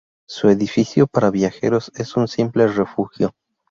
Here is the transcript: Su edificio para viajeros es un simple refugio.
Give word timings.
Su 0.27 0.49
edificio 0.49 1.05
para 1.05 1.29
viajeros 1.29 1.91
es 1.93 2.17
un 2.17 2.27
simple 2.27 2.65
refugio. 2.67 3.35